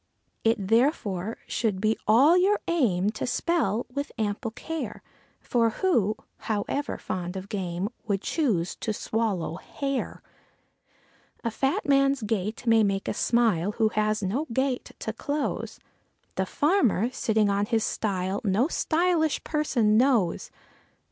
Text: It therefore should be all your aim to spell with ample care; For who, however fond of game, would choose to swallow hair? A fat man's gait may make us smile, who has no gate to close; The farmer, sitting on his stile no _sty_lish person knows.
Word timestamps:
It 0.43 0.57
therefore 0.69 1.37
should 1.45 1.79
be 1.79 1.95
all 2.07 2.35
your 2.35 2.59
aim 2.67 3.11
to 3.11 3.27
spell 3.27 3.85
with 3.93 4.11
ample 4.17 4.49
care; 4.49 5.03
For 5.39 5.69
who, 5.69 6.15
however 6.37 6.97
fond 6.97 7.35
of 7.37 7.49
game, 7.49 7.87
would 8.07 8.23
choose 8.23 8.75
to 8.77 8.93
swallow 8.93 9.57
hair? 9.57 10.23
A 11.43 11.51
fat 11.51 11.87
man's 11.87 12.23
gait 12.23 12.65
may 12.65 12.81
make 12.83 13.07
us 13.07 13.19
smile, 13.19 13.73
who 13.73 13.89
has 13.89 14.23
no 14.23 14.47
gate 14.51 14.91
to 14.97 15.13
close; 15.13 15.79
The 16.33 16.47
farmer, 16.47 17.11
sitting 17.11 17.51
on 17.51 17.67
his 17.67 17.83
stile 17.83 18.41
no 18.43 18.65
_sty_lish 18.69 19.43
person 19.43 19.97
knows. 19.97 20.49